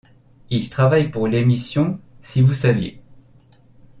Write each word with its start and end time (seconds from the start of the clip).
Il 0.49 0.71
travaille 0.71 1.11
pour 1.11 1.27
l’émission 1.27 1.99
Si 2.23 2.41
vous 2.41 2.53
saviez. 2.53 3.03